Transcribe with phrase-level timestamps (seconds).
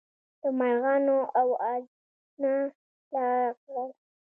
[0.41, 2.53] د مارغانو اوازونه
[3.13, 3.89] راغلل.